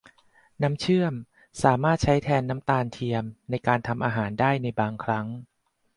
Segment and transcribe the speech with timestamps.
[0.63, 1.13] น้ำเชื่อม
[1.63, 5.25] สามารถใช้แทนน้ำตาลเทียมในการทำอาหารได้ในบางครั้ง